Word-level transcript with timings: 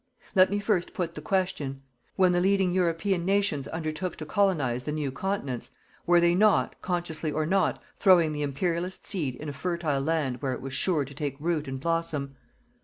Let 0.33 0.49
me 0.49 0.59
first 0.59 0.95
put 0.95 1.13
the 1.13 1.21
question: 1.21 1.83
when 2.15 2.31
the 2.31 2.39
leading 2.41 2.71
European 2.71 3.23
nations 3.23 3.67
undertook 3.67 4.15
to 4.15 4.25
colonize 4.25 4.83
the 4.85 4.91
new 4.91 5.11
Continents, 5.11 5.69
were 6.07 6.19
they 6.19 6.33
not, 6.33 6.75
consciously 6.81 7.31
or 7.31 7.45
not, 7.45 7.79
throwing 7.99 8.31
the 8.33 8.41
Imperialist 8.41 9.05
seed 9.05 9.35
in 9.35 9.47
a 9.47 9.53
fertile 9.53 10.01
land 10.01 10.41
where 10.41 10.53
it 10.53 10.61
was 10.61 10.73
sure 10.73 11.05
to 11.05 11.13
take 11.13 11.37
root 11.39 11.67
and 11.67 11.79
blossom? 11.79 12.35